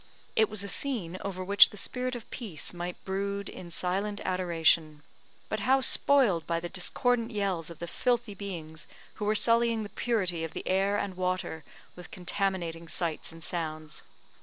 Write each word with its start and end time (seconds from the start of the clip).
It 0.35 0.49
was 0.49 0.63
a 0.63 0.67
scene 0.67 1.19
over 1.21 1.43
which 1.43 1.69
the 1.69 1.77
spirit 1.77 2.15
of 2.15 2.27
peace 2.31 2.73
might 2.73 2.97
brood 3.05 3.47
in 3.47 3.69
silent 3.69 4.19
adoration; 4.25 5.03
but 5.47 5.59
how 5.59 5.79
spoiled 5.79 6.47
by 6.47 6.59
the 6.59 6.69
discordant 6.69 7.29
yells 7.29 7.69
of 7.69 7.77
the 7.77 7.85
filthy 7.87 8.33
beings 8.33 8.87
who 9.21 9.25
were 9.25 9.35
sullying 9.35 9.83
the 9.83 9.89
purity 9.89 10.43
of 10.43 10.53
the 10.55 10.67
air 10.67 10.97
and 10.97 11.17
water 11.17 11.63
with 11.95 12.09
contaminating 12.09 12.87
sights 12.87 13.31
and 13.31 13.43
sounds! 13.43 14.01